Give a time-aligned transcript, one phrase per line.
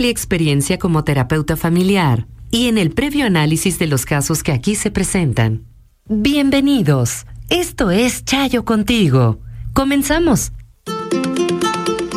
[0.00, 4.74] amplia experiencia como terapeuta familiar y en el previo análisis de los casos que aquí
[4.74, 5.66] se presentan.
[6.06, 7.26] Bienvenidos.
[7.50, 9.40] Esto es Chayo contigo.
[9.74, 10.52] Comenzamos.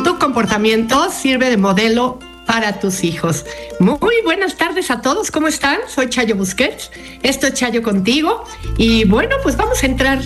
[0.02, 3.44] Tu comportamiento sirve de modelo para tus hijos.
[3.78, 5.80] Muy buenas tardes a todos, ¿cómo están?
[5.86, 6.90] Soy Chayo Busquets,
[7.22, 8.44] esto es Chayo contigo
[8.78, 10.22] y bueno, pues vamos a entrar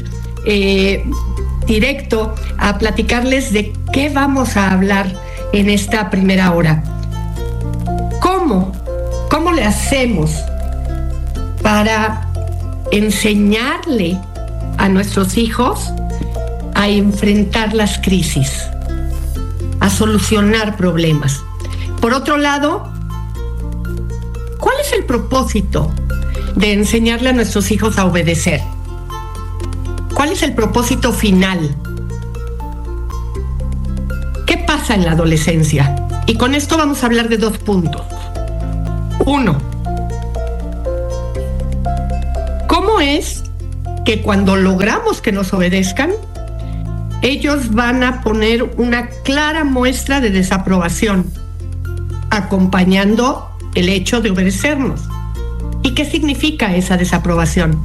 [0.47, 1.03] eh,
[1.67, 5.13] directo a platicarles de qué vamos a hablar
[5.53, 6.98] en esta primera hora.
[8.49, 8.73] ¿Cómo?
[9.31, 10.31] ¿Cómo le hacemos
[11.61, 12.27] para
[12.91, 14.19] enseñarle
[14.79, 15.93] a nuestros hijos
[16.75, 18.65] a enfrentar las crisis,
[19.81, 21.43] a solucionar problemas?
[22.01, 22.91] Por otro lado,
[24.59, 25.93] ¿cuál es el propósito
[26.57, 28.63] de enseñarle a nuestros hijos a obedecer?
[30.15, 31.77] ¿Cuál es el propósito final?
[34.47, 35.97] ¿Qué pasa en la adolescencia?
[36.27, 38.07] Y con esto vamos a hablar de dos puntos.
[39.31, 39.59] Uno,
[42.67, 43.45] ¿cómo es
[44.07, 46.13] que cuando logramos que nos obedezcan,
[47.21, 51.31] ellos van a poner una clara muestra de desaprobación,
[52.31, 55.03] acompañando el hecho de obedecernos?
[55.83, 57.83] ¿Y qué significa esa desaprobación?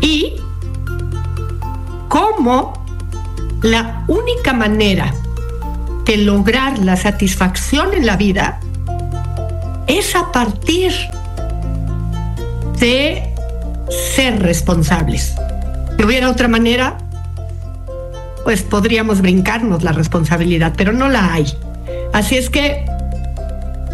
[0.00, 0.34] Y
[2.08, 2.84] cómo
[3.62, 5.12] la única manera
[6.04, 8.60] de lograr la satisfacción en la vida
[9.86, 10.92] es a partir
[12.78, 13.34] de
[14.14, 15.34] ser responsables.
[15.96, 16.98] Si hubiera otra manera,
[18.44, 21.46] pues podríamos brincarnos la responsabilidad, pero no la hay.
[22.12, 22.84] Así es que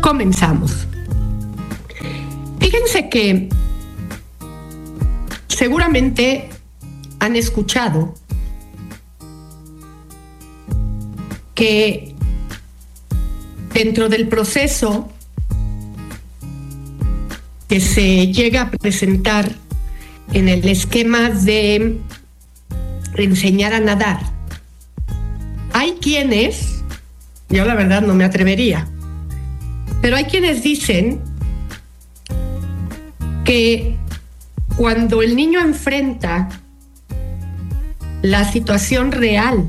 [0.00, 0.86] comenzamos.
[2.60, 3.48] Fíjense que
[5.48, 6.48] seguramente
[7.18, 8.14] han escuchado
[11.54, 12.14] que
[13.72, 15.10] dentro del proceso
[17.69, 19.53] que se llega a presentar
[20.32, 21.99] en el esquema de
[23.16, 24.21] enseñar a nadar,
[25.72, 26.82] hay quienes,
[27.49, 28.87] yo la verdad no me atrevería,
[30.00, 31.21] pero hay quienes dicen
[33.44, 33.97] que
[34.77, 36.48] cuando el niño enfrenta
[38.22, 39.69] la situación real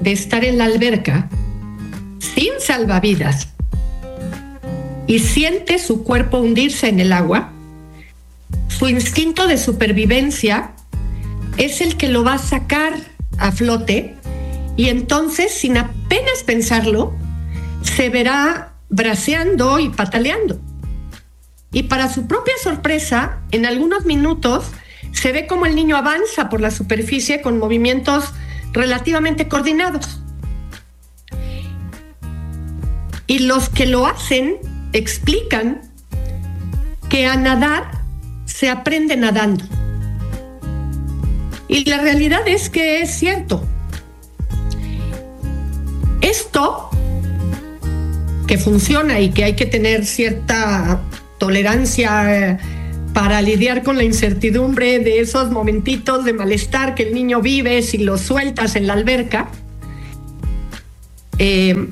[0.00, 1.28] de estar en la alberca
[2.18, 3.48] sin salvavidas
[5.08, 7.50] y siente su cuerpo hundirse en el agua,
[8.68, 10.72] su instinto de supervivencia
[11.56, 12.92] es el que lo va a sacar
[13.38, 14.14] a flote
[14.76, 17.12] y entonces, sin apenas pensarlo,
[17.82, 20.60] se verá braceando y pataleando.
[21.72, 24.66] Y para su propia sorpresa, en algunos minutos
[25.12, 28.32] se ve como el niño avanza por la superficie con movimientos
[28.72, 30.20] relativamente coordinados.
[33.26, 34.58] Y los que lo hacen
[34.92, 35.82] explican
[37.08, 37.90] que a nadar
[38.44, 39.64] se aprende nadando.
[41.68, 43.62] Y la realidad es que es cierto.
[46.20, 46.90] Esto
[48.46, 51.02] que funciona y que hay que tener cierta
[51.36, 52.58] tolerancia eh,
[53.12, 57.98] para lidiar con la incertidumbre de esos momentitos de malestar que el niño vive si
[57.98, 59.48] lo sueltas en la alberca.
[61.38, 61.88] Eh,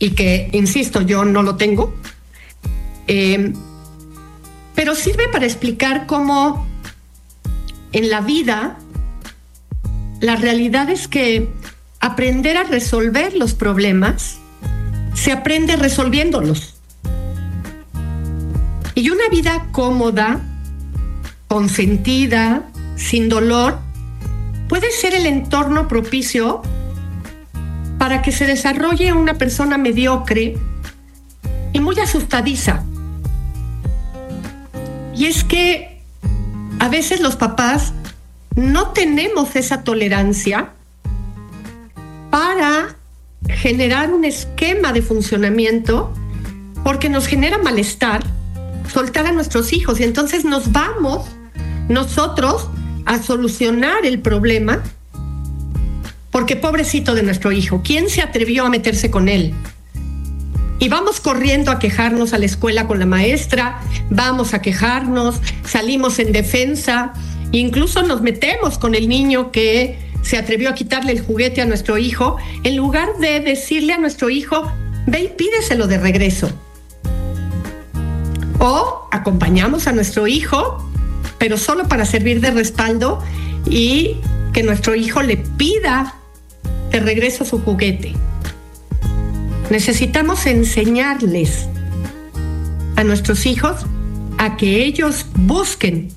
[0.00, 1.94] y que, insisto, yo no lo tengo.
[3.06, 3.52] Eh,
[4.74, 6.66] pero sirve para explicar cómo
[7.92, 8.78] en la vida
[10.20, 11.48] la realidad es que
[12.00, 14.38] aprender a resolver los problemas
[15.14, 16.76] se aprende resolviéndolos.
[18.94, 20.40] Y una vida cómoda,
[21.46, 23.78] consentida, sin dolor,
[24.68, 26.62] puede ser el entorno propicio
[28.00, 30.56] para que se desarrolle una persona mediocre
[31.74, 32.82] y muy asustadiza.
[35.14, 36.00] Y es que
[36.78, 37.92] a veces los papás
[38.56, 40.70] no tenemos esa tolerancia
[42.30, 42.96] para
[43.50, 46.10] generar un esquema de funcionamiento
[46.82, 48.22] porque nos genera malestar
[48.90, 51.26] soltar a nuestros hijos y entonces nos vamos
[51.90, 52.66] nosotros
[53.04, 54.82] a solucionar el problema
[56.40, 59.52] porque pobrecito de nuestro hijo, ¿quién se atrevió a meterse con él?
[60.78, 63.78] Y vamos corriendo a quejarnos a la escuela con la maestra,
[64.08, 67.12] vamos a quejarnos, salimos en defensa,
[67.52, 71.98] incluso nos metemos con el niño que se atrevió a quitarle el juguete a nuestro
[71.98, 74.72] hijo, en lugar de decirle a nuestro hijo,
[75.06, 76.50] ve y pídeselo de regreso.
[78.60, 80.90] O acompañamos a nuestro hijo,
[81.36, 83.22] pero solo para servir de respaldo
[83.66, 84.16] y
[84.54, 86.14] que nuestro hijo le pida
[86.90, 88.14] de regreso su juguete.
[89.70, 91.68] Necesitamos enseñarles
[92.96, 93.86] a nuestros hijos
[94.38, 96.08] a que ellos busquen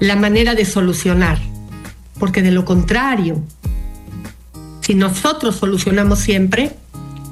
[0.00, 1.38] la manera de solucionar,
[2.18, 3.42] porque de lo contrario,
[4.80, 6.72] si nosotros solucionamos siempre,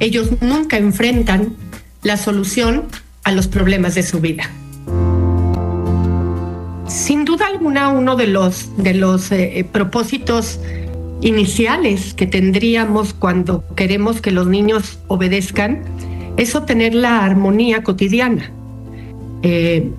[0.00, 1.56] ellos nunca enfrentan
[2.02, 2.84] la solución
[3.24, 4.50] a los problemas de su vida.
[6.86, 10.58] Sin duda alguna, uno de los, de los eh, propósitos
[11.20, 15.82] iniciales que tendríamos cuando queremos que los niños obedezcan
[16.36, 18.52] es obtener la armonía cotidiana.
[19.42, 19.90] Eh,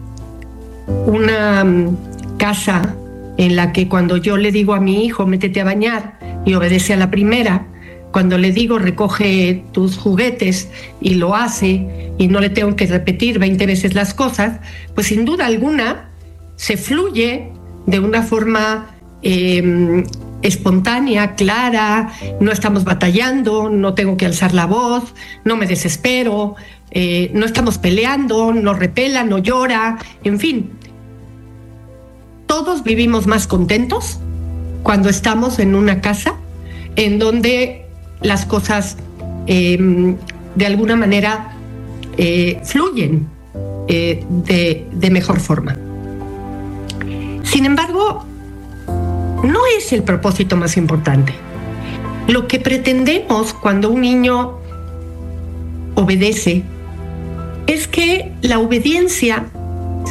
[1.06, 1.98] una mm,
[2.38, 2.96] casa
[3.38, 6.94] en la que cuando yo le digo a mi hijo, métete a bañar y obedece
[6.94, 7.68] a la primera,
[8.12, 10.70] cuando le digo, recoge tus juguetes
[11.00, 14.60] y lo hace y no le tengo que repetir 20 veces las cosas,
[14.96, 16.10] pues sin duda alguna
[16.56, 17.52] se fluye
[17.86, 18.88] de una forma
[19.22, 20.04] eh,
[20.42, 25.14] espontánea, clara, no estamos batallando, no tengo que alzar la voz,
[25.44, 26.56] no me desespero,
[26.92, 30.72] eh, no estamos peleando, no repela, no llora, en fin.
[32.48, 34.20] Todos vivimos más contentos
[34.84, 36.36] cuando estamos en una casa
[36.96, 37.86] en donde
[38.22, 38.98] las cosas
[39.46, 40.16] em,
[40.56, 41.54] de alguna manera
[42.18, 43.28] eh, fluyen
[43.88, 44.24] eh,
[44.92, 45.78] de mejor forma.
[47.44, 48.26] Sin embargo,
[49.44, 51.34] no es el propósito más importante.
[52.28, 54.58] Lo que pretendemos cuando un niño
[55.96, 56.64] obedece
[57.68, 59.46] es que la obediencia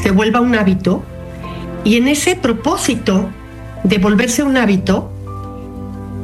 [0.03, 1.03] se vuelva un hábito
[1.85, 3.29] y en ese propósito
[3.85, 5.11] de volverse un hábito,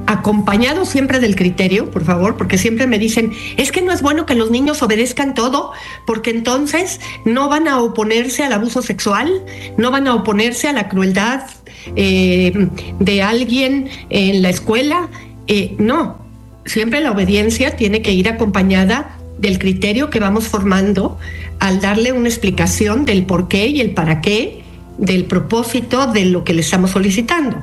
[0.06, 4.26] acompañado siempre del criterio, por favor, porque siempre me dicen, es que no es bueno
[4.26, 5.72] que los niños obedezcan todo,
[6.06, 9.44] porque entonces no van a oponerse al abuso sexual,
[9.78, 11.44] no van a oponerse a la crueldad
[11.96, 15.08] eh, de alguien en la escuela.
[15.46, 16.18] Eh, no,
[16.64, 21.18] siempre la obediencia tiene que ir acompañada del criterio que vamos formando
[21.58, 24.62] al darle una explicación del por qué y el para qué,
[24.98, 27.56] del propósito de lo que le estamos solicitando.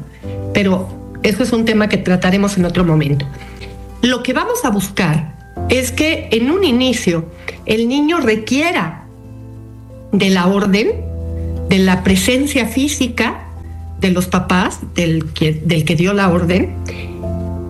[0.54, 0.90] Pero
[1.24, 3.26] eso es un tema que trataremos en otro momento.
[4.02, 5.36] Lo que vamos a buscar
[5.70, 7.26] es que en un inicio
[7.66, 9.06] el niño requiera
[10.12, 10.92] de la orden,
[11.70, 13.51] de la presencia física
[14.02, 16.76] de los papás, del que, del que dio la orden,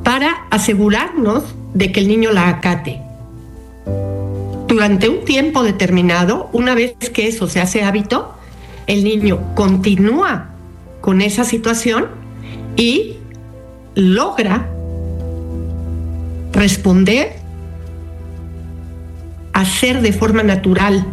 [0.03, 3.01] para asegurarnos de que el niño la acate.
[4.67, 8.33] Durante un tiempo determinado, una vez que eso se hace hábito,
[8.87, 10.49] el niño continúa
[11.01, 12.07] con esa situación
[12.77, 13.17] y
[13.95, 14.69] logra
[16.53, 17.33] responder,
[19.53, 21.05] hacer de forma natural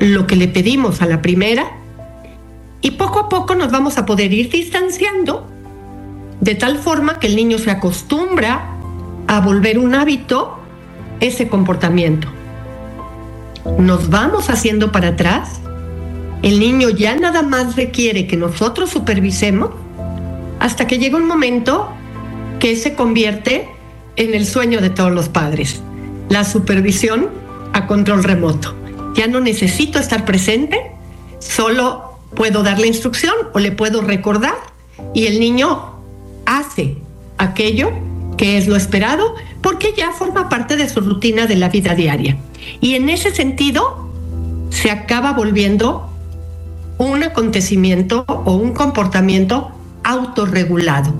[0.00, 1.79] lo que le pedimos a la primera
[2.82, 5.46] y poco a poco nos vamos a poder ir distanciando
[6.40, 8.70] de tal forma que el niño se acostumbra
[9.26, 10.58] a volver un hábito
[11.20, 12.28] ese comportamiento.
[13.78, 15.60] Nos vamos haciendo para atrás.
[16.42, 19.70] El niño ya nada más requiere que nosotros supervisemos
[20.58, 21.90] hasta que llega un momento
[22.58, 23.68] que se convierte
[24.16, 25.82] en el sueño de todos los padres.
[26.30, 27.28] La supervisión
[27.72, 28.74] a control remoto.
[29.14, 30.92] Ya no necesito estar presente,
[31.38, 34.54] solo puedo dar la instrucción o le puedo recordar
[35.14, 35.94] y el niño
[36.46, 36.96] hace
[37.38, 37.90] aquello
[38.36, 42.36] que es lo esperado porque ya forma parte de su rutina de la vida diaria.
[42.80, 44.08] Y en ese sentido
[44.70, 46.08] se acaba volviendo
[46.98, 49.70] un acontecimiento o un comportamiento
[50.04, 51.12] autorregulado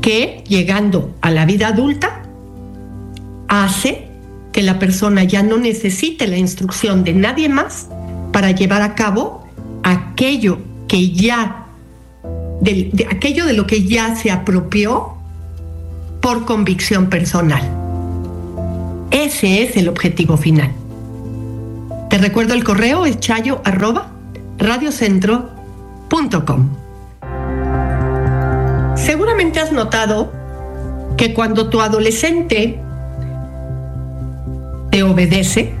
[0.00, 2.22] que llegando a la vida adulta
[3.48, 4.08] hace
[4.52, 7.88] que la persona ya no necesite la instrucción de nadie más
[8.32, 9.41] para llevar a cabo
[9.82, 10.58] aquello
[10.88, 11.66] que ya
[12.60, 15.14] de, aquello de lo que ya se apropió
[16.20, 17.62] por convicción personal.
[19.10, 20.70] Ese es el objetivo final.
[22.08, 24.10] Te recuerdo el correo es chayo arroba.
[28.94, 30.32] Seguramente has notado
[31.16, 32.78] que cuando tu adolescente
[34.90, 35.72] te obedece,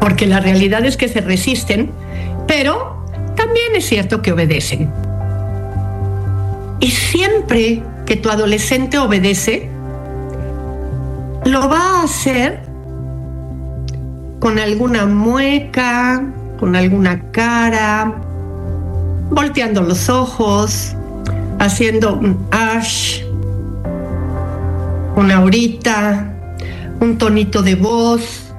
[0.00, 1.90] porque la realidad es que se resisten,
[2.46, 3.03] pero
[3.44, 4.90] también es cierto que obedecen.
[6.80, 9.68] Y siempre que tu adolescente obedece,
[11.44, 12.62] lo va a hacer
[14.40, 16.24] con alguna mueca,
[16.58, 18.14] con alguna cara,
[19.30, 20.94] volteando los ojos,
[21.58, 23.22] haciendo un ash,
[25.16, 26.32] una horita,
[27.00, 28.54] un tonito de voz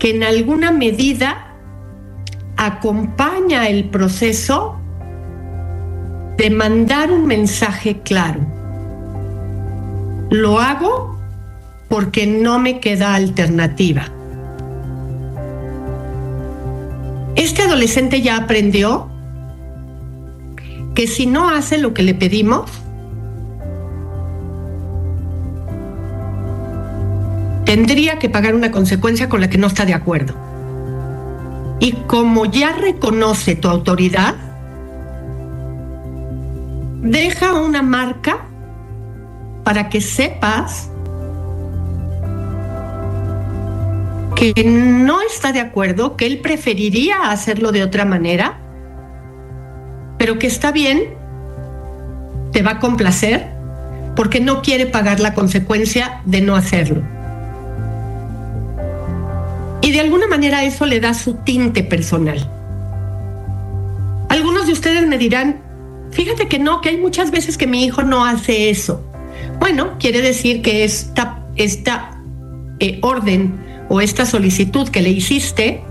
[0.00, 1.45] que en alguna medida
[2.56, 4.76] acompaña el proceso
[6.36, 8.40] de mandar un mensaje claro.
[10.30, 11.18] Lo hago
[11.88, 14.04] porque no me queda alternativa.
[17.36, 19.08] Este adolescente ya aprendió
[20.94, 22.70] que si no hace lo que le pedimos,
[27.66, 30.34] tendría que pagar una consecuencia con la que no está de acuerdo.
[31.80, 34.34] Y como ya reconoce tu autoridad,
[37.02, 38.46] deja una marca
[39.64, 40.90] para que sepas
[44.36, 48.58] que no está de acuerdo, que él preferiría hacerlo de otra manera,
[50.18, 51.14] pero que está bien,
[52.52, 53.50] te va a complacer,
[54.14, 57.02] porque no quiere pagar la consecuencia de no hacerlo.
[59.86, 62.44] Y de alguna manera eso le da su tinte personal.
[64.28, 65.60] Algunos de ustedes me dirán,
[66.10, 69.00] fíjate que no, que hay muchas veces que mi hijo no hace eso.
[69.60, 72.20] Bueno, quiere decir que esta, esta
[72.80, 75.84] eh, orden o esta solicitud que le hiciste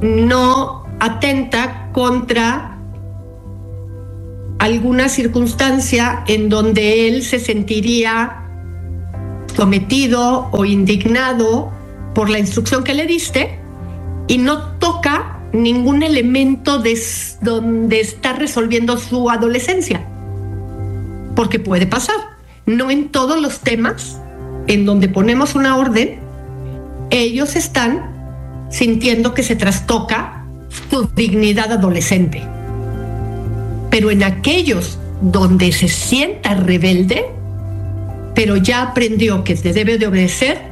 [0.00, 2.78] no atenta contra
[4.58, 8.42] alguna circunstancia en donde él se sentiría
[9.54, 11.78] sometido o indignado
[12.14, 13.58] por la instrucción que le diste
[14.28, 16.98] y no toca ningún elemento de
[17.40, 20.06] donde está resolviendo su adolescencia.
[21.34, 22.16] Porque puede pasar.
[22.66, 24.18] No en todos los temas
[24.66, 26.20] en donde ponemos una orden,
[27.10, 30.44] ellos están sintiendo que se trastoca
[30.90, 32.42] su dignidad adolescente.
[33.90, 37.26] Pero en aquellos donde se sienta rebelde,
[38.34, 40.69] pero ya aprendió que se debe de obedecer,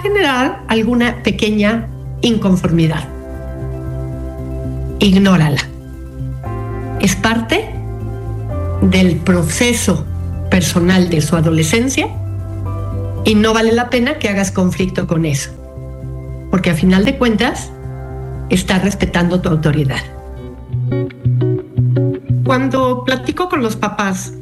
[0.00, 1.88] generar alguna pequeña
[2.22, 3.08] inconformidad.
[4.98, 5.60] Ignórala.
[7.00, 7.70] Es parte
[8.82, 10.04] del proceso
[10.50, 12.08] personal de su adolescencia
[13.24, 15.50] y no vale la pena que hagas conflicto con eso,
[16.50, 17.70] porque a final de cuentas
[18.48, 20.02] está respetando tu autoridad.
[22.44, 24.34] Cuando platico con los papás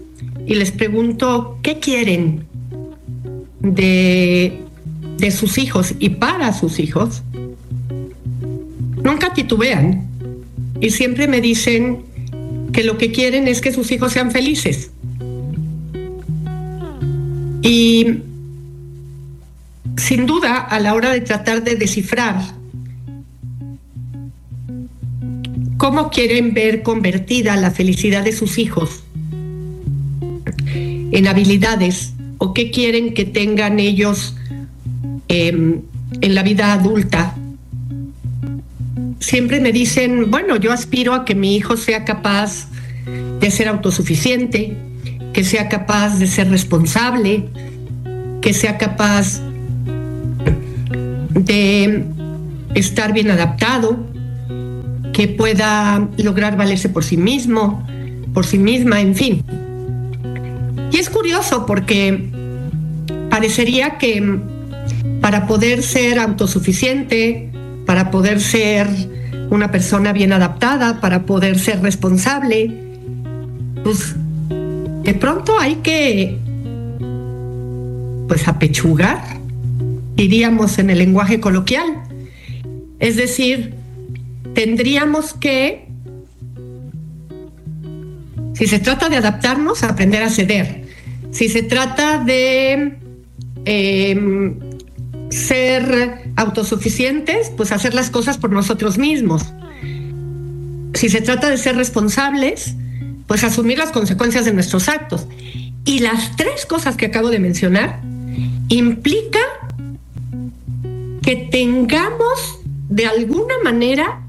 [0.46, 2.46] y les pregunto qué quieren
[3.60, 4.64] de
[5.18, 7.22] de sus hijos y para sus hijos,
[9.02, 10.06] nunca titubean
[10.80, 12.04] y siempre me dicen
[12.72, 14.90] que lo que quieren es que sus hijos sean felices.
[17.62, 18.22] Y
[19.96, 22.40] sin duda, a la hora de tratar de descifrar
[25.76, 29.02] cómo quieren ver convertida la felicidad de sus hijos
[30.72, 34.36] en habilidades o qué quieren que tengan ellos
[35.28, 35.82] Em,
[36.22, 37.34] en la vida adulta,
[39.20, 42.68] siempre me dicen, bueno, yo aspiro a que mi hijo sea capaz
[43.40, 44.76] de ser autosuficiente,
[45.34, 47.44] que sea capaz de ser responsable,
[48.40, 49.40] que sea capaz
[51.34, 52.04] de
[52.74, 53.98] estar bien adaptado,
[55.12, 57.86] que pueda lograr valerse por sí mismo,
[58.32, 59.44] por sí misma, en fin.
[60.90, 62.30] Y es curioso porque
[63.28, 64.40] parecería que
[65.28, 67.50] para poder ser autosuficiente,
[67.84, 68.88] para poder ser
[69.50, 72.74] una persona bien adaptada, para poder ser responsable,
[73.84, 74.16] pues
[75.02, 76.38] de pronto hay que
[78.26, 79.22] pues apechugar,
[80.16, 82.04] diríamos en el lenguaje coloquial.
[82.98, 83.74] Es decir,
[84.54, 85.88] tendríamos que,
[88.54, 90.84] si se trata de adaptarnos, aprender a ceder.
[91.32, 92.96] Si se trata de
[93.66, 94.54] eh,
[95.30, 99.42] ser autosuficientes, pues hacer las cosas por nosotros mismos.
[100.94, 102.74] Si se trata de ser responsables,
[103.26, 105.26] pues asumir las consecuencias de nuestros actos.
[105.84, 108.00] Y las tres cosas que acabo de mencionar
[108.68, 109.38] implica
[111.22, 112.58] que tengamos
[112.88, 114.22] de alguna manera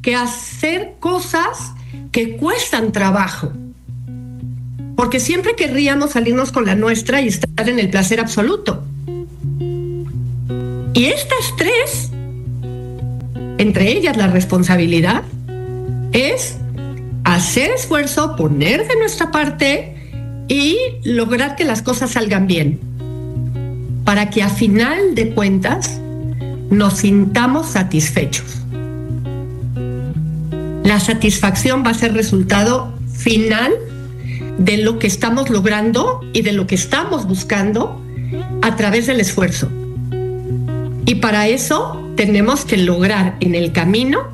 [0.00, 1.72] que hacer cosas
[2.10, 3.52] que cuestan trabajo.
[4.96, 8.84] Porque siempre querríamos salirnos con la nuestra y estar en el placer absoluto.
[10.94, 12.10] Y estas tres,
[13.58, 15.22] entre ellas la responsabilidad,
[16.12, 16.56] es
[17.24, 19.96] hacer esfuerzo, poner de nuestra parte
[20.48, 22.78] y lograr que las cosas salgan bien.
[24.04, 25.98] Para que a final de cuentas
[26.70, 28.62] nos sintamos satisfechos.
[30.84, 33.72] La satisfacción va a ser resultado final
[34.58, 38.02] de lo que estamos logrando y de lo que estamos buscando
[38.60, 39.70] a través del esfuerzo.
[41.04, 44.28] Y para eso tenemos que lograr en el camino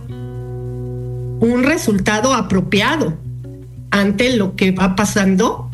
[1.41, 3.17] un resultado apropiado
[3.91, 5.71] ante lo que va pasando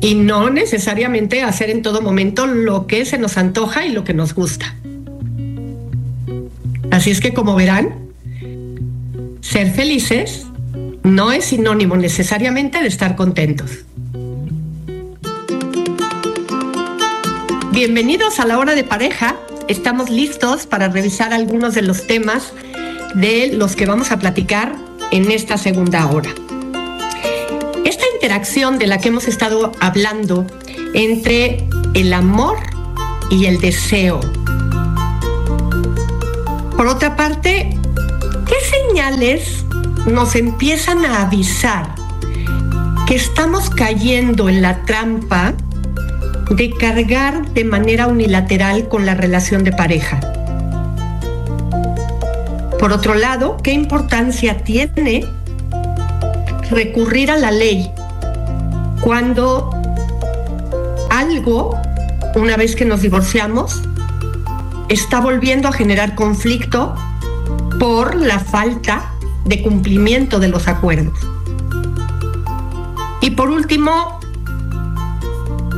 [0.00, 4.14] y no necesariamente hacer en todo momento lo que se nos antoja y lo que
[4.14, 4.74] nos gusta.
[6.90, 7.94] Así es que como verán,
[9.40, 10.46] ser felices
[11.02, 13.70] no es sinónimo necesariamente de estar contentos.
[17.72, 19.36] Bienvenidos a la hora de pareja.
[19.72, 22.52] Estamos listos para revisar algunos de los temas
[23.14, 24.76] de los que vamos a platicar
[25.12, 26.28] en esta segunda hora.
[27.82, 30.46] Esta interacción de la que hemos estado hablando
[30.92, 32.58] entre el amor
[33.30, 34.20] y el deseo.
[36.76, 37.74] Por otra parte,
[38.46, 39.64] ¿qué señales
[40.04, 41.94] nos empiezan a avisar
[43.06, 45.54] que estamos cayendo en la trampa
[46.50, 50.20] de cargar de manera unilateral con la relación de pareja.
[52.78, 55.24] Por otro lado, ¿qué importancia tiene
[56.70, 57.90] recurrir a la ley
[59.00, 59.70] cuando
[61.10, 61.78] algo,
[62.34, 63.82] una vez que nos divorciamos,
[64.88, 66.94] está volviendo a generar conflicto
[67.78, 69.12] por la falta
[69.44, 71.18] de cumplimiento de los acuerdos?
[73.20, 74.18] Y por último,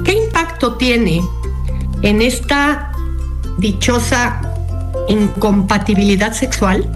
[0.05, 1.23] ¿qué impacto tiene
[2.03, 2.93] en esta
[3.59, 4.40] dichosa
[5.09, 6.88] incompatibilidad sexual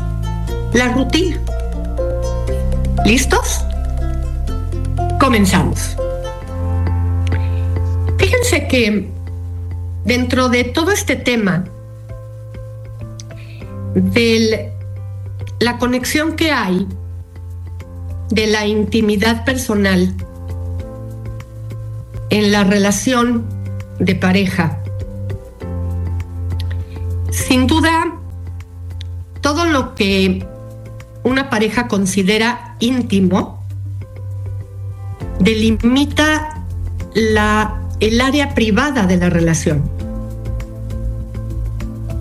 [0.72, 1.40] la rutina?
[3.04, 3.64] ¿Listos?
[5.18, 5.96] Comenzamos.
[8.18, 9.08] Fíjense que
[10.04, 11.64] dentro de todo este tema
[13.94, 14.72] de
[15.60, 16.86] la conexión que hay
[18.30, 20.14] de la intimidad personal
[22.30, 23.46] en la relación
[23.98, 24.80] de pareja.
[27.30, 28.14] Sin duda,
[29.40, 30.46] todo lo que
[31.24, 33.64] una pareja considera íntimo
[35.40, 36.64] delimita
[37.14, 39.88] la, el área privada de la relación.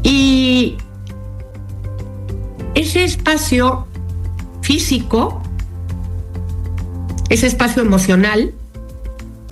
[0.04, 0.78] Y
[2.76, 3.88] ese espacio
[4.62, 5.42] físico,
[7.30, 8.54] ese espacio emocional,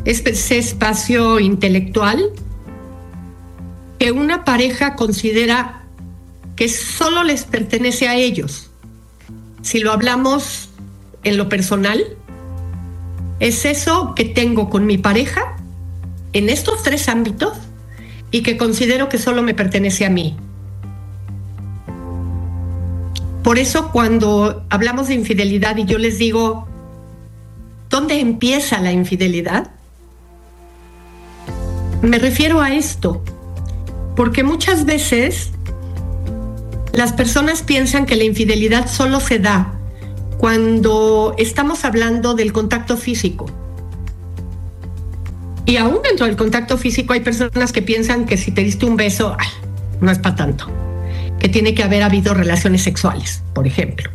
[0.06, 2.32] ese espacio intelectual
[4.00, 5.84] que una pareja considera
[6.56, 8.70] que solo les pertenece a ellos.
[9.62, 10.70] Si lo hablamos
[11.24, 12.06] en lo personal,
[13.39, 15.58] es eso que tengo con mi pareja
[16.34, 17.58] en estos tres ámbitos
[18.32, 20.38] y que considero que solo me pertenece a mí.
[23.44, 26.68] Por eso cuando hablamos de infidelidad y yo les digo,
[27.89, 29.75] ¿dónde empieza la infidelidad?
[32.06, 33.24] Me refiero a esto,
[34.15, 35.50] porque muchas veces
[36.94, 39.74] las personas piensan que la infidelidad solo se da
[40.38, 43.48] cuando estamos hablando del contacto físico.
[45.65, 48.98] Y aún dentro del contacto físico hay personas que piensan que si te diste un
[48.98, 49.36] beso,
[50.00, 50.68] no es para tanto,
[51.39, 54.12] que tiene que haber habido relaciones sexuales, por ejemplo.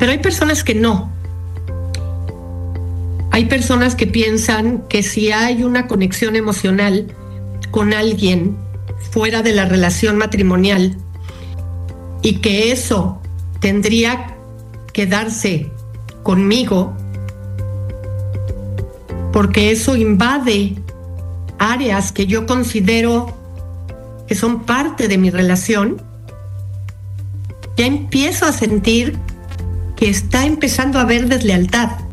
[0.00, 1.12] Pero hay personas que no,
[3.36, 7.14] hay personas que piensan que si hay una conexión emocional
[7.70, 8.56] con alguien
[9.10, 10.96] fuera de la relación matrimonial
[12.22, 13.20] y que eso
[13.60, 14.38] tendría
[14.94, 15.70] que darse
[16.22, 16.96] conmigo
[19.34, 20.76] porque eso invade
[21.58, 23.36] áreas que yo considero
[24.26, 26.00] que son parte de mi relación,
[27.76, 29.18] ya empiezo a sentir
[29.94, 32.05] que está empezando a haber deslealtad.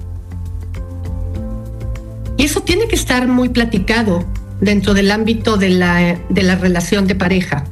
[2.38, 4.26] Y eso tiene que estar muy platicado
[4.60, 7.66] dentro del ámbito de la, de la relación de pareja.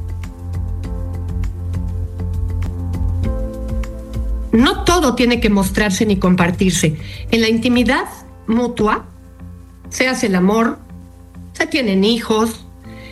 [4.51, 6.97] no todo tiene que mostrarse ni compartirse.
[7.31, 8.05] En la intimidad
[8.47, 9.05] mutua
[9.89, 10.79] se hace el amor,
[11.53, 12.65] se tienen hijos,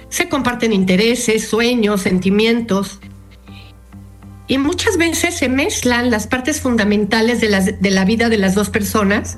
[0.10, 3.00] se comparten intereses, sueños, sentimientos.
[4.48, 8.56] Y muchas veces se mezclan las partes fundamentales de, las, de la vida de las
[8.56, 9.38] dos personas,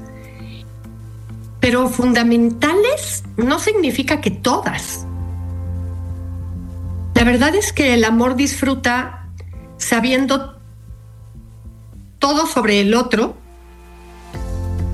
[1.62, 5.06] pero fundamentales no significa que todas.
[7.14, 9.28] La verdad es que el amor disfruta
[9.78, 10.58] sabiendo
[12.18, 13.36] todo sobre el otro,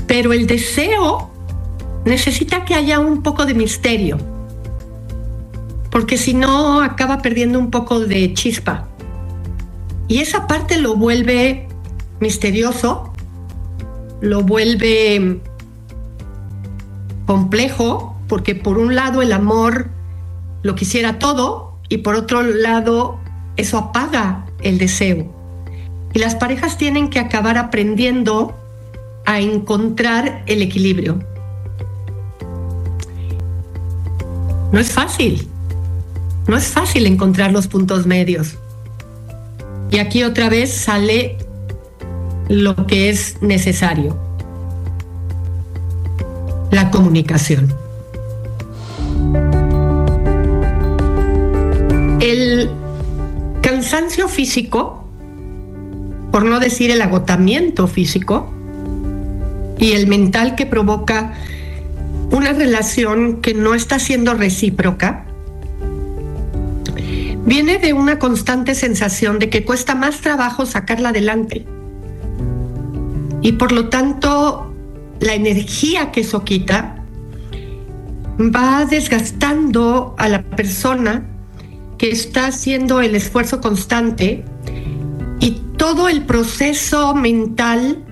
[0.08, 1.32] pero el deseo
[2.06, 4.18] necesita que haya un poco de misterio,
[5.90, 8.88] porque si no acaba perdiendo un poco de chispa.
[10.10, 11.68] Y esa parte lo vuelve
[12.20, 13.14] misterioso,
[14.20, 15.42] lo vuelve
[17.28, 19.90] complejo, porque por un lado el amor
[20.64, 23.20] lo quisiera todo y por otro lado
[23.58, 25.32] eso apaga el deseo.
[26.14, 28.56] Y las parejas tienen que acabar aprendiendo
[29.26, 31.20] a encontrar el equilibrio.
[34.72, 35.48] No es fácil.
[36.48, 38.56] No es fácil encontrar los puntos medios.
[39.92, 41.38] Y aquí otra vez sale
[42.48, 44.27] lo que es necesario.
[46.72, 47.74] La comunicación.
[52.20, 52.70] El
[53.62, 55.06] cansancio físico,
[56.32, 58.52] por no decir el agotamiento físico,
[59.80, 61.34] y el mental que provoca
[62.32, 65.26] una relación que no está siendo recíproca,
[67.46, 71.66] viene de una constante sensación de que cuesta más trabajo sacarla adelante.
[73.42, 74.67] Y por lo tanto,
[75.20, 77.04] la energía que eso quita
[78.40, 81.26] va desgastando a la persona
[81.98, 84.46] que está haciendo el esfuerzo constante
[85.40, 88.04] y todo el proceso mental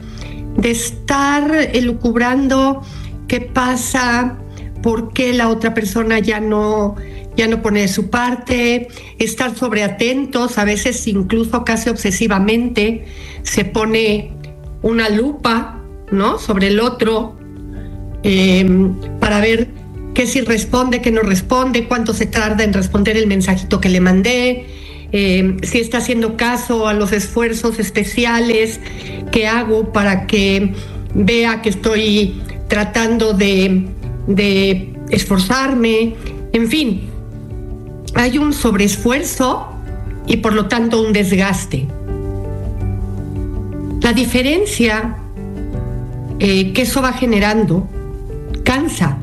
[0.57, 2.81] de estar elucubrando
[3.27, 4.37] qué pasa,
[4.81, 6.95] por qué la otra persona ya no,
[7.35, 8.87] ya no pone de su parte,
[9.19, 13.05] estar sobre atentos, a veces incluso casi obsesivamente,
[13.43, 14.33] se pone
[14.81, 15.84] una lupa
[16.39, 17.35] sobre el otro
[18.23, 19.69] em, para ver
[20.13, 23.99] qué si responde, qué no responde, cuánto se tarda en responder el mensajito que le
[23.99, 24.65] mandé,
[25.11, 28.79] em, si está haciendo caso a los esfuerzos especiales
[29.31, 30.73] que hago para que
[31.13, 33.87] vea que estoy tratando de,
[35.09, 36.15] esforzarme,
[36.51, 37.01] en fin,
[38.15, 39.67] hay un sobreesfuerzo
[40.25, 41.85] y por lo tanto un desgaste.
[44.01, 45.17] La diferencia
[46.47, 47.89] eh, que eso va generando
[48.63, 49.17] cansa.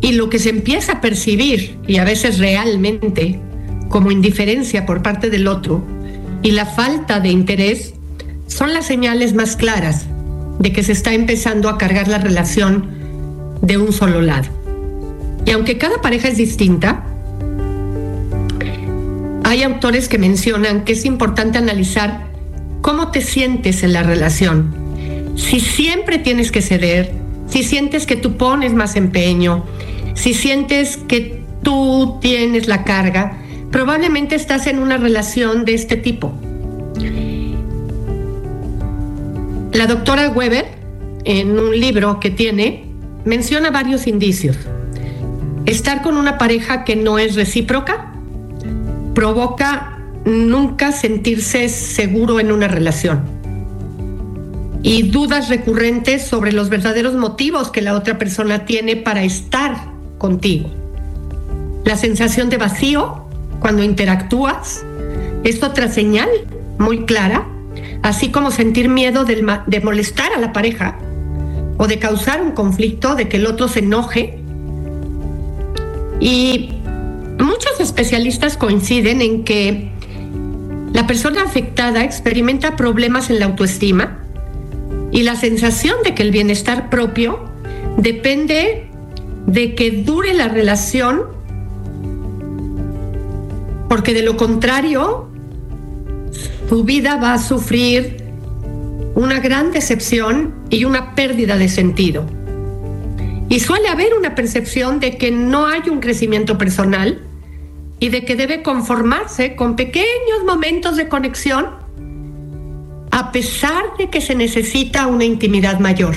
[0.00, 3.38] Y lo que se empieza a percibir, y a veces realmente,
[3.88, 5.80] como indiferencia por parte del otro,
[6.42, 7.94] y la falta de interés,
[8.48, 10.06] son las señales más claras
[10.58, 12.88] de que se está empezando a cargar la relación
[13.62, 14.48] de un solo lado.
[15.46, 17.04] Y aunque cada pareja es distinta,
[19.44, 22.26] hay autores que mencionan que es importante analizar
[22.80, 24.81] cómo te sientes en la relación.
[25.36, 27.12] Si siempre tienes que ceder,
[27.48, 29.64] si sientes que tú pones más empeño,
[30.14, 33.38] si sientes que tú tienes la carga,
[33.70, 36.32] probablemente estás en una relación de este tipo.
[39.72, 40.66] La doctora Weber,
[41.24, 42.84] en un libro que tiene,
[43.24, 44.56] menciona varios indicios.
[45.64, 48.12] Estar con una pareja que no es recíproca
[49.14, 53.41] provoca nunca sentirse seguro en una relación
[54.82, 59.76] y dudas recurrentes sobre los verdaderos motivos que la otra persona tiene para estar
[60.18, 60.70] contigo.
[61.84, 63.26] La sensación de vacío
[63.60, 64.84] cuando interactúas
[65.44, 66.28] es otra señal
[66.78, 67.46] muy clara
[68.02, 70.98] así como sentir miedo de, molestar a la pareja
[71.78, 74.38] o de causar un conflicto, de que el otro se enoje.
[76.20, 76.70] Y
[77.38, 79.90] muchos especialistas coinciden en que
[80.92, 84.18] la persona afectada experimenta problemas en la autoestima
[85.12, 87.44] y la sensación de que el bienestar propio
[87.98, 88.88] depende
[89.46, 91.24] de que dure la relación,
[93.88, 95.28] porque de lo contrario
[96.68, 98.16] tu vida va a sufrir
[99.14, 102.24] una gran decepción y una pérdida de sentido.
[103.50, 107.20] Y suele haber una percepción de que no hay un crecimiento personal
[108.00, 111.81] y de que debe conformarse con pequeños momentos de conexión
[113.12, 116.16] a pesar de que se necesita una intimidad mayor.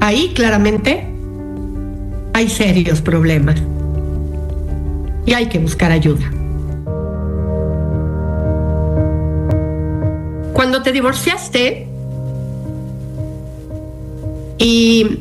[0.00, 1.06] Ahí claramente
[2.32, 3.62] hay serios problemas
[5.24, 6.32] y hay que buscar ayuda.
[10.86, 11.88] te divorciaste
[14.56, 15.18] y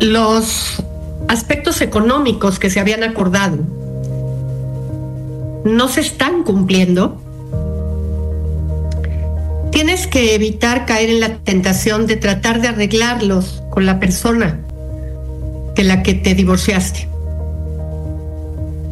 [0.00, 0.82] los
[1.26, 3.56] aspectos económicos que se habían acordado
[5.64, 7.18] no se están cumpliendo,
[9.78, 14.58] tienes que evitar caer en la tentación de tratar de arreglarlos con la persona
[15.76, 17.08] de la que te divorciaste.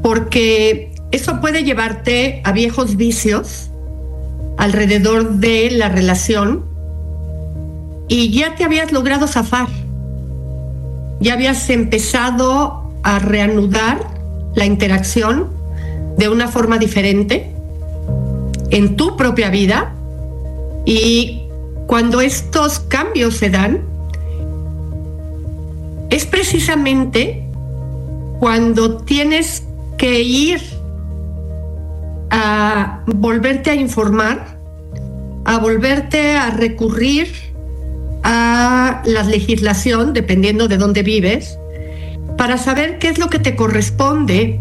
[0.01, 3.73] Porque eso puede llevarte a viejos vicios
[4.59, 6.65] alrededor de la relación
[8.07, 9.67] y ya te habías logrado zafar.
[11.19, 14.07] Ya habías empezado a reanudar
[14.55, 15.51] la interacción
[16.17, 17.51] de una forma diferente
[18.71, 19.96] en tu propia vida
[20.87, 21.43] y
[21.87, 23.83] cuando estos cambios se dan,
[26.11, 27.45] es precisamente
[28.39, 29.65] cuando tienes
[29.99, 30.61] que ir
[32.31, 34.59] a volverte a informar,
[35.45, 37.33] a volverte a recurrir
[38.23, 41.59] a la legislación, dependiendo de dónde vives,
[42.37, 44.61] para saber qué es lo que te corresponde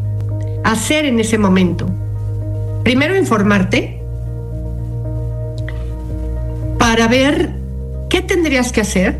[0.63, 1.87] hacer en ese momento.
[2.83, 4.04] Primero informarte
[6.85, 7.49] para ver
[8.11, 9.19] qué tendrías que hacer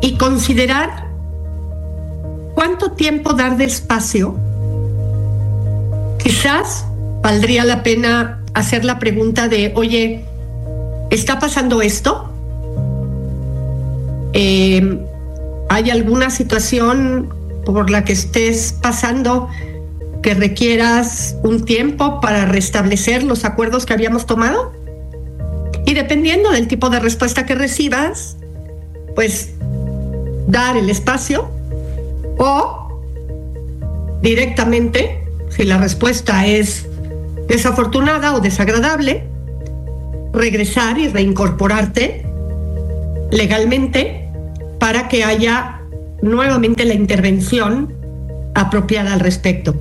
[0.00, 1.06] y considerar
[2.56, 4.36] cuánto tiempo dar de espacio.
[6.18, 6.84] Quizás
[7.22, 10.24] valdría la pena hacer la pregunta de, oye,
[11.10, 12.28] ¿está pasando esto?
[14.32, 14.98] Eh,
[15.68, 17.32] ¿Hay alguna situación
[17.64, 19.46] por la que estés pasando
[20.24, 24.81] que requieras un tiempo para restablecer los acuerdos que habíamos tomado?
[25.92, 28.38] Y dependiendo del tipo de respuesta que recibas,
[29.14, 29.52] pues
[30.46, 31.50] dar el espacio
[32.38, 32.98] o
[34.22, 36.86] directamente, si la respuesta es
[37.46, 39.24] desafortunada o desagradable,
[40.32, 42.24] regresar y reincorporarte
[43.30, 44.30] legalmente
[44.78, 45.82] para que haya
[46.22, 47.92] nuevamente la intervención
[48.54, 49.74] apropiada al respecto.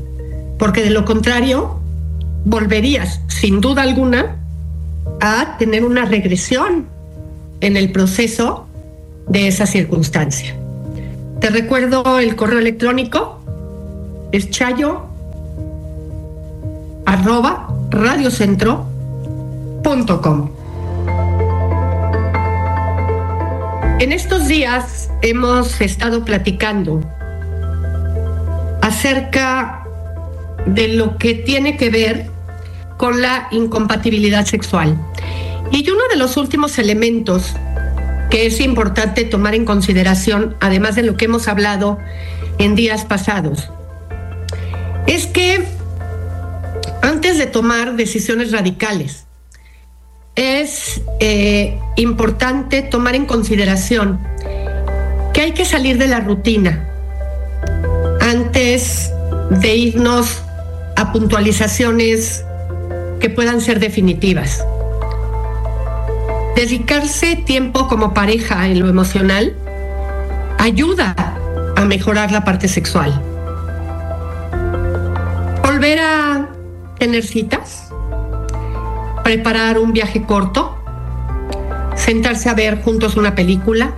[0.60, 1.80] Porque de lo contrario,
[2.43, 4.41] volverías, sin duda alguna,
[5.22, 6.88] a tener una regresión
[7.62, 8.68] en el proceso
[9.28, 10.56] de esa circunstancia.
[11.40, 13.40] Te recuerdo el correo electrónico,
[14.32, 15.06] es chayo
[17.06, 20.50] arroba radiocentro.com.
[24.00, 27.02] En estos días hemos estado platicando
[28.82, 29.86] acerca
[30.66, 32.26] de lo que tiene que ver
[32.98, 34.98] con la incompatibilidad sexual.
[35.72, 37.54] Y uno de los últimos elementos
[38.30, 41.98] que es importante tomar en consideración, además de lo que hemos hablado
[42.60, 43.70] en días pasados,
[45.08, 45.64] es que
[47.02, 49.26] antes de tomar decisiones radicales,
[50.36, 54.20] es eh, importante tomar en consideración
[55.34, 56.88] que hay que salir de la rutina
[58.22, 59.12] antes
[59.50, 60.42] de irnos
[60.96, 62.46] a puntualizaciones
[63.20, 64.64] que puedan ser definitivas.
[66.56, 69.56] Dedicarse tiempo como pareja en lo emocional
[70.60, 71.16] ayuda
[71.76, 73.20] a mejorar la parte sexual.
[75.64, 76.50] Volver a
[77.00, 77.92] tener citas,
[79.24, 80.78] preparar un viaje corto,
[81.96, 83.96] sentarse a ver juntos una película,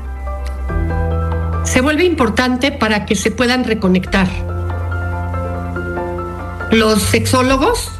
[1.63, 4.27] se vuelve importante para que se puedan reconectar.
[6.71, 7.91] Los sexólogos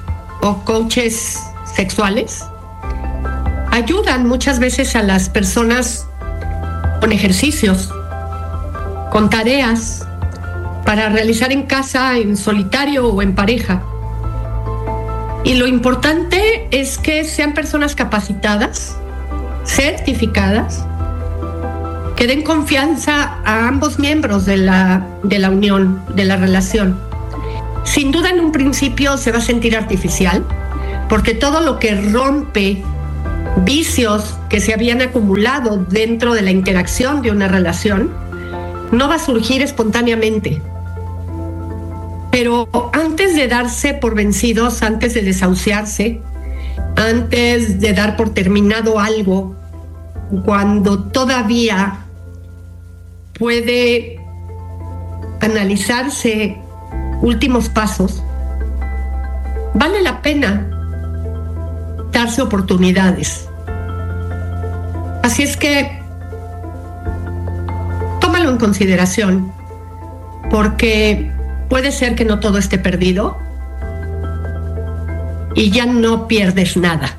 [0.42, 2.46] o coaches sexuales
[3.74, 6.06] ayudan muchas veces a las personas
[7.00, 7.90] con ejercicios,
[9.12, 10.08] con tareas
[10.86, 13.82] para realizar en casa, en solitario o en pareja.
[15.44, 18.96] Y lo importante es que sean personas capacitadas,
[19.66, 20.86] certificadas,
[22.16, 27.00] que den confianza a ambos miembros de la, de la unión, de la relación.
[27.86, 30.46] Sin duda en un principio se va a sentir artificial,
[31.10, 32.84] porque todo lo que rompe
[33.58, 38.12] vicios que se habían acumulado dentro de la interacción de una relación,
[38.92, 40.62] no va a surgir espontáneamente.
[42.32, 46.20] Pero antes de darse por vencidos, antes de desahuciarse,
[46.96, 49.56] antes de dar por terminado algo,
[50.44, 52.00] cuando todavía
[53.38, 54.20] puede
[55.42, 56.58] analizarse
[57.22, 58.24] últimos pasos,
[59.76, 60.73] vale la pena
[62.14, 63.50] darse oportunidades.
[65.24, 66.00] Así es que
[68.22, 69.52] tómalo en consideración,
[70.50, 71.32] porque
[71.70, 73.38] puede ser que no todo esté perdido
[75.56, 77.10] y ya no pierdes nada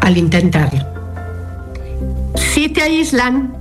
[0.00, 0.84] al intentarlo.
[2.34, 3.54] Si te aíslan,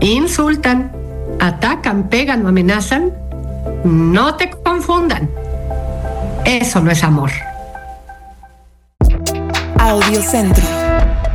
[0.00, 0.92] insultan,
[1.40, 3.12] atacan, pegan o amenazan,
[3.84, 5.28] no te confundan.
[6.44, 7.30] Eso no es amor.
[9.88, 11.25] Audio Centro.